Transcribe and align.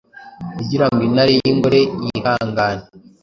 Kugirango 0.57 1.01
Intare 1.07 1.29
y'ingore 1.37 1.81
yihangane, 2.05 2.83